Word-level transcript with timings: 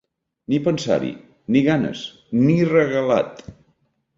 Ni 0.53 0.59
pensar-hi! 0.67 1.11
Ni 1.55 1.61
ganes! 1.67 2.01
Ni 2.47 2.57
regalat! 2.73 3.45